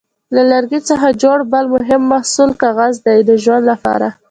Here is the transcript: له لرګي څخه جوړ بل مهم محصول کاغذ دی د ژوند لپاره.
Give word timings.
له 0.35 0.41
لرګي 0.51 0.79
څخه 0.89 1.07
جوړ 1.23 1.37
بل 1.53 1.65
مهم 1.75 2.01
محصول 2.13 2.51
کاغذ 2.61 2.93
دی 3.05 3.19
د 3.29 3.31
ژوند 3.43 3.63
لپاره. 3.71 4.07